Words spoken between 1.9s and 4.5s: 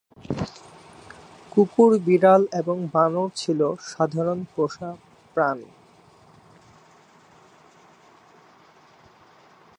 বিড়াল এবং বানর ছিল সাধারণ